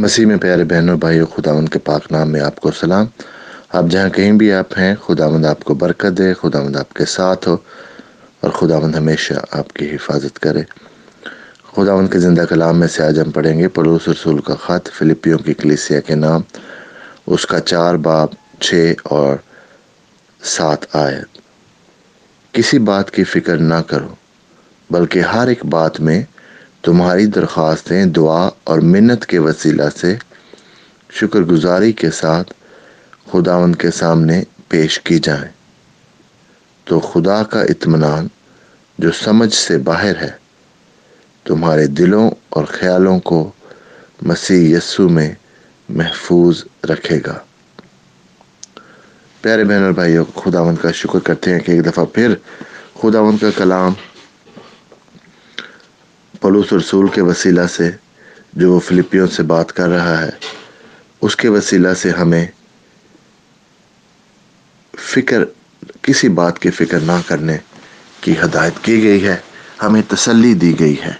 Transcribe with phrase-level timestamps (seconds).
[0.00, 3.06] مسیح میں پیارے بہنوں بھائی خداوند کے پاک نام میں آپ کو سلام۔
[3.68, 7.48] آپ جہاں کہیں بھی آپ ہیں، خداوند آپ کو برکت دے، خداوند آپ کے ساتھ
[7.48, 7.56] ہو
[8.40, 10.62] اور خداوند ہمیشہ آپ کی حفاظت کرے۔
[11.76, 15.38] خداوند کے زندہ کلام میں سے آج ہم پڑھیں گے پڑوس رسول کا خط، فلپیوں
[15.38, 16.40] کی کلیسیا کے نام۔
[17.26, 18.28] اس کا چار باب،
[18.60, 19.36] چھ اور
[20.42, 21.38] سات آیت۔
[22.52, 24.14] کسی بات کی فکر نہ کرو،
[24.90, 26.22] بلکہ ہر ایک بات میں
[26.86, 30.16] تمہاری درخواستیں، دعا اور منت کے وسیلہ سے
[31.10, 32.52] شکر گزاری کے ساتھ
[33.32, 35.52] خداون کے سامنے پیش کی جائیں۔
[36.84, 38.28] تو خدا کا اطمینان
[38.98, 40.30] جو سمجھ سے باہر ہے،
[41.44, 43.52] تمہارے دلوں اور خیالوں کو
[44.22, 45.34] مسیح یسو میں
[45.88, 47.38] محفوظ رکھے گا۔
[49.40, 52.34] پیارے بہن اور بھائیوں خداون کا شکر کرتے ہیں کہ ایک دفعہ پھر
[53.02, 53.92] خداون کا کلام
[56.46, 57.90] پلوس رسول کے وسیلہ سے
[58.52, 60.30] جو وہ فلپیوں سے بات کر رہا ہے،
[61.20, 62.46] اس کے وسیلہ سے ہمیں
[64.98, 65.44] فکر،
[66.02, 67.56] کسی بات کی فکر نہ کرنے
[68.20, 69.36] کی ہدایت کی گئی ہے۔
[69.82, 71.12] ہمیں تسلی دی گئی ہے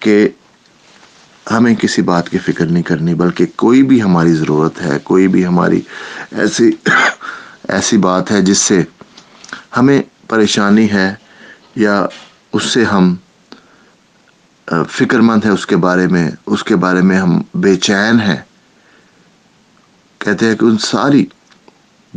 [0.00, 0.28] کہ
[1.50, 5.46] ہمیں کسی بات کی فکر نہیں کرنی، بلکہ کوئی بھی ہماری ضرورت ہے، کوئی بھی
[5.46, 5.80] ہماری
[6.32, 6.70] ایسی
[7.68, 8.82] ایسی بات ہے جس سے
[9.76, 11.14] ہمیں پریشانی ہے
[11.76, 12.06] یا
[12.52, 13.16] اس سے ہم
[14.90, 18.36] فکر مند ہے اس کے بارے میں، اس کے بارے میں ہم بے چین ہیں۔
[20.18, 21.26] کہتے ہیں کہ ان ساری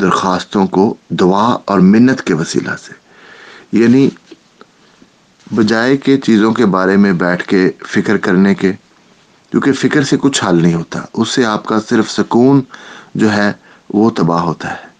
[0.02, 2.94] درخواستوں کو دعا اور منت کے وسیلہ سے۔
[3.72, 4.10] یعنی
[5.56, 8.74] بجائے کے چیزوں کے بارے میں بیٹھ کے فکر کرنے کے،
[9.52, 12.62] کیونکہ فکر سے کچھ حل نہیں ہوتا۔ اس سے آپ کا صرف سکون
[13.16, 13.52] جو ہے،
[13.90, 14.92] وہ تباہ ہوتا ہے۔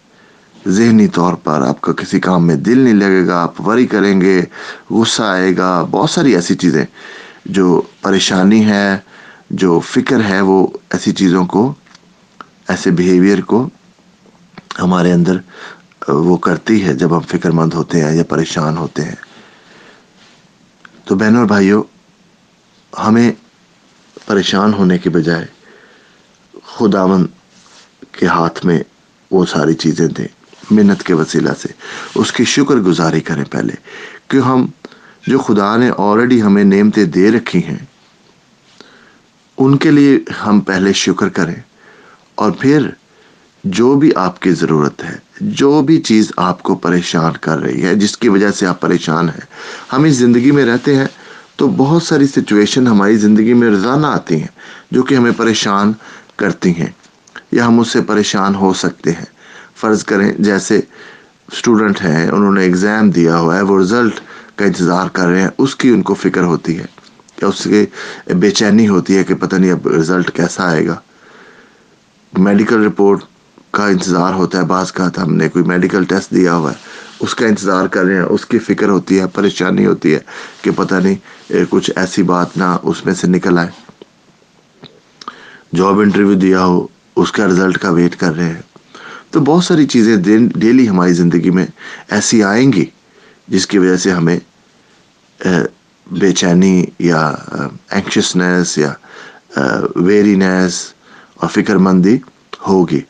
[0.70, 4.20] ذہنی طور پر آپ کا کسی کام میں دل نہیں لگے گا، آپ وری کریں
[4.20, 4.42] گے،
[4.90, 6.86] غصہ آئے گا، بہت ساری ایسی چیزیں۔
[7.44, 8.98] جو پریشانی ہے،
[9.50, 11.74] جو فکر ہے، وہ ایسی چیزوں کو،
[12.68, 13.68] ایسے بیہیویئر کو
[14.78, 15.36] ہمارے اندر
[16.08, 19.14] وہ کرتی ہے جب ہم فکر مند ہوتے ہیں یا پریشان ہوتے ہیں۔
[21.04, 21.82] تو بہنوں اور بھائیوں،
[22.98, 23.32] ہمیں
[24.26, 25.46] پریشان ہونے کے بجائے
[26.64, 27.26] خداون
[28.12, 28.82] کے ہاتھ میں
[29.30, 30.28] وہ ساری چیزیں دیں،
[30.70, 31.68] منت کے وسیلہ سے۔
[32.14, 33.72] اس کی شکر گزاری کریں پہلے
[34.28, 34.66] کہ ہم
[35.24, 37.78] جو خدا نے آلریڈی ہمیں نعمتیں دے رکھی ہیں،
[39.58, 41.54] ان کے لیے ہم پہلے شکر کریں
[42.34, 42.88] اور پھر
[43.64, 47.94] جو بھی آپ کی ضرورت ہے، جو بھی چیز آپ کو پریشان کر رہی ہے،
[47.94, 49.46] جس کی وجہ سے آپ پریشان ہیں،
[49.92, 51.06] ہم اس زندگی میں رہتے ہیں
[51.56, 54.52] تو بہت ساری سچویشن ہماری زندگی میں روزانہ آتی ہیں
[54.90, 55.92] جو کہ ہمیں پریشان
[56.36, 56.90] کرتی ہیں
[57.52, 59.30] یا ہم اس سے پریشان ہو سکتے ہیں۔
[59.80, 60.80] فرض کریں جیسے
[61.52, 64.20] اسٹوڈنٹ ہیں، انہوں نے ایگزام دیا ہوا ہے، وہ رزلٹ
[64.56, 66.86] کا انتظار کر رہے ہیں، اس کی ان کو فکر ہوتی ہے
[67.42, 70.94] یا اس کے بے چینی ہوتی ہے کہ پتہ نہیں اب رزلٹ کیسا آئے گا۔
[72.32, 73.24] میڈیکل رپورٹ
[73.70, 76.76] کا انتظار ہوتا ہے، بعض کا ہم نے کوئی میڈیکل ٹیسٹ دیا ہوا ہے،
[77.20, 80.18] اس کا انتظار کر رہے ہیں، اس کی فکر ہوتی ہے، پریشانی ہوتی ہے
[80.62, 83.68] کہ پتہ نہیں کچھ ایسی بات نہ اس میں سے نکل آئے۔
[85.74, 86.86] جاب انٹرویو دیا ہو،
[87.16, 88.60] اس کا رزلٹ کا ویٹ کر رہے ہیں۔
[89.32, 90.16] تو بہت ساری چیزیں
[90.54, 91.66] ڈیلی ہماری زندگی میں
[92.10, 92.84] ایسی آئیں گی
[93.48, 94.38] جس کی وجہ سے ہمیں
[96.12, 97.34] بے چینی یا
[97.90, 98.92] اینکشسنیس یا
[99.96, 100.92] ویرینیس
[101.34, 102.18] اور فکر مندی
[102.68, 103.00] ہوگی۔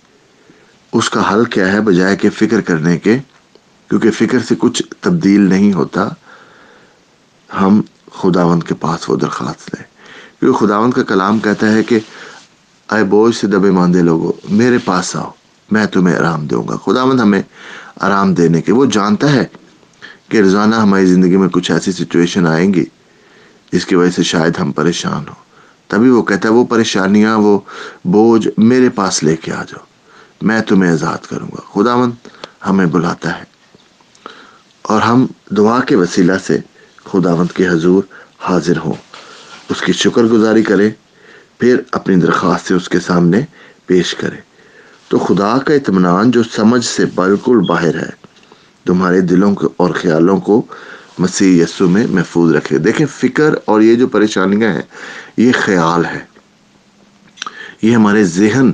[0.92, 3.18] اس کا حل کیا ہے بجائے کہ فکر کرنے کے؟
[3.88, 6.08] کیونکہ فکر سے کچھ تبدیل نہیں ہوتا۔
[7.60, 7.80] ہم
[8.12, 9.84] خداوند کے پاس وہ درخواست لیں۔
[10.40, 11.98] کیونکہ خداوند کا کلام کہتا ہے کہ،
[12.92, 15.30] اے بوجھ سے دبے ماندے لوگوں میرے پاس آؤ۔
[15.72, 17.42] میں تمہیں آرام دوں گا۔ خداوند ہمیں
[18.00, 19.44] آرام دینے کے وہ جانتا ہے
[20.28, 22.84] کہ روزانہ ہماری زندگی میں کچھ ایسی سچویشن آئیں گی
[23.72, 25.42] جس کی وجہ سے شاید ہم پریشان ہوں۔
[25.86, 27.58] تبھی وہ کہتا ہے، وہ پریشانیاں، وہ
[28.04, 29.84] بوجھ میرے پاس لے کے آ جاؤ۔
[30.42, 32.26] میں تمہیں آزاد کروں گا۔ خدا مند
[32.66, 33.44] ہمیں بلاتا ہے۔
[34.82, 36.58] اور ہم دعا کے وسیلہ سے
[37.04, 38.02] خداوند کے حضور
[38.38, 38.94] حاضر ہوں۔
[39.68, 40.90] اس کی شکر گزاری کرے
[41.58, 43.40] پھر اپنی درخواست سے اس کے سامنے
[43.86, 44.51] پیش کرے
[45.12, 48.10] تو خدا کا اطمینان جو سمجھ سے بالکل باہر ہے۔
[48.84, 50.62] تمہارے دلوں کو اور خیالوں کو
[51.18, 54.82] مسیح یسو میں محفوظ رکھے۔ دیکھیں، فکر اور یہ جو پریشانیاں ہیں،
[55.36, 56.24] یہ خیال ہے۔
[57.82, 58.70] یہ ہمارے ذہن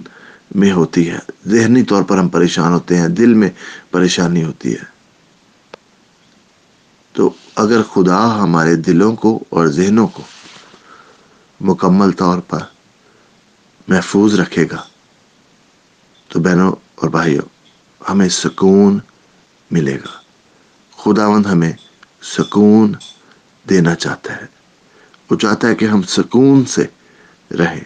[0.55, 3.51] میں ہوتی ہے۔ ذہنی طور پر ہم پریشان ہوتے ہیں، دل میں
[3.91, 4.85] پریشانی ہوتی ہے۔
[7.13, 10.23] تو اگر خدا ہمارے دلوں کو اور ذہنوں کو
[11.61, 12.59] مکمل طور پر
[13.89, 14.88] محفوظ رکھے گا
[16.29, 17.43] تو بہنوں اور بھائیوں،
[18.11, 18.99] ہمیں سکون
[19.71, 20.19] ملے گا۔
[20.99, 21.73] خداوند ہمیں
[22.23, 22.93] سکون
[23.69, 24.47] دینا چاہتا ہے۔
[25.31, 26.87] وہ چاہتا ہے کہ ہم سکون سے
[27.59, 27.85] رہیں۔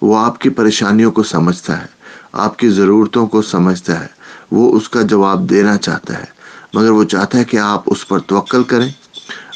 [0.00, 1.86] وہ آپ کی پریشانیوں کو سمجھتا ہے،
[2.32, 4.06] آپ کی ضرورتوں کو سمجھتا ہے۔
[4.50, 6.24] وہ اس کا جواب دینا چاہتا ہے،
[6.74, 8.92] مگر وہ چاہتا ہے کہ آپ اس پر توقل کریں۔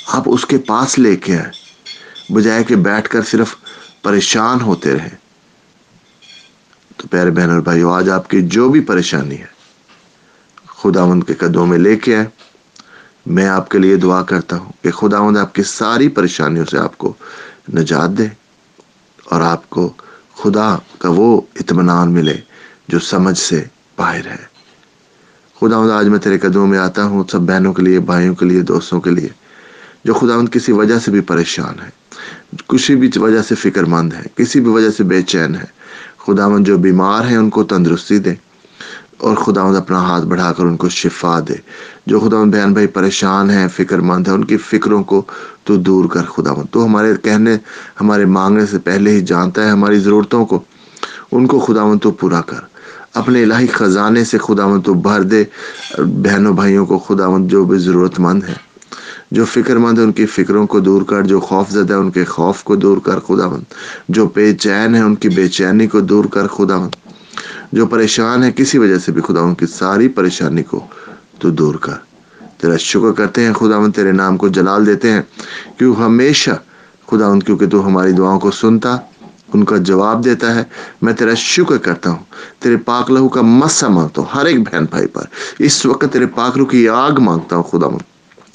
[0.06, 3.54] آپ اس کے پاس لے کے آئیں، بجائے کہ بیٹھ کر صرف
[4.02, 5.21] پریشان ہوتے رہیں۔
[7.02, 9.50] تو پیارے بہن اور بھائیو، آج آپ کی جو بھی پریشانی ہے،
[10.80, 12.26] خداوند کے قدوں میں لے کے آئے
[13.26, 16.98] میں آپ کے لیے دعا کرتا ہوں کہ خداوند آپ کی ساری پریشانیوں سے آپ
[16.98, 17.12] کو
[17.74, 18.26] نجات دے
[19.24, 19.92] اور آپ کو
[20.34, 22.36] خدا کا وہ اطمینان ملے
[22.88, 23.64] جو سمجھ سے
[23.96, 24.44] باہر ہے۔
[25.60, 28.62] خداوند، آج میں تیرے قدموں میں آتا ہوں، سب بہنوں کے لیے، بھائیوں کے لیے،
[28.62, 29.28] دوستوں کے لیے،
[30.04, 32.01] جو خداوند کسی وجہ سے بھی پریشان ہے
[32.68, 35.82] کسی بھی وجہ سے فکر مند ہے کسی بھی وجہ سے بے چین ہے
[36.26, 38.34] خداوند جو بیمار ہیں ان کو تندرستی دے
[39.18, 41.54] اور خداوند اپنا ہاتھ بڑھا کر ان کو شفا دے۔
[42.06, 45.22] جو خداوند بہن بھائی پریشان ہیں، فکر مند ہیں، ان کی فکروں کو
[45.64, 47.56] تو دور کر خداوند۔ تو ہمارے کہنے،
[48.00, 50.62] ہمارے مانگنے سے پہلے ہی جانتا ہے ہماری ضرورتوں کو۔
[51.32, 52.56] ان کو خداوند تو پورا کر۔
[53.14, 55.44] اپنے الہی خزانے سے خداوند تو بھر دے۔
[55.98, 58.71] بہنوں بھائیوں کو خداوند جو بھی ضرورت مند ہے
[59.32, 62.10] جو فکر مند ہے ان کی فکروں کو دور کر، جو خوف زدہ ہے ان
[62.10, 63.62] کے خوف کو دور کر، خداوند۔
[64.08, 66.96] جو بے چین ہے ان کی بے چینی کو دور کر، خداوند۔
[67.72, 70.86] جو پریشان ہے کسی وجہ سے بھی خدا ان کی ساری پریشانی کو
[71.38, 71.92] تو دور کر۔
[72.60, 75.22] تیرا شکر کرتے ہیں خدا ان تیرے نام کو جلال دیتے ہیں۔
[75.78, 76.50] کیوں؟ ہمیشہ
[77.10, 78.96] خدا ان کیونکہ تو ہماری دعاؤں کو سنتا،
[79.54, 80.64] ان کا جواب دیتا ہے۔
[81.02, 82.22] میں تیرا شکر کرتا ہوں۔
[82.58, 85.22] تیرے پاک لہو کا مسا مانگتا ہوں، ہر ایک بہن بھائی پر۔
[85.58, 87.88] اس وقت تیرے پاک لہو کی آگ مانگتا ہوں خدا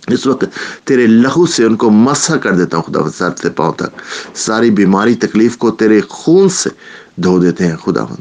[0.08, 0.46] اس وقت
[0.84, 4.02] تیرے لہو سے ان کو مسا کر دیتا ہوں، خدا سر سے پاؤں تک۔
[4.36, 6.70] ساری بیماری تکلیف کو تیرے خون سے
[7.16, 8.16] دھو دیتے ہیں، خدا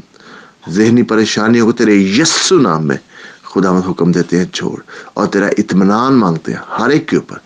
[0.69, 2.97] ذہنی پریشانیوں کو تیرے یسو نام میں،
[3.43, 4.79] خدا مند حکم دیتے ہیں، چھوڑ۔
[5.13, 7.37] اور تیرا اطمینان مانگتے ہیں ہر ایک کے اوپر۔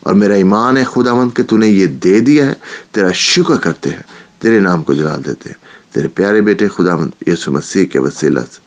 [0.00, 2.54] اور میرا ایمان ہے خدا مند کہ تو نے یہ دے دیا ہے،
[2.92, 4.02] تیرا شکر کرتے ہیں،
[4.38, 8.40] تیرے نام کو جلال دیتے ہیں۔ تیرے پیارے بیٹے، خدا مند یسو مسیح کے وسیلہ
[8.40, 8.60] سے۔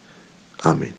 [0.63, 0.89] آمین۔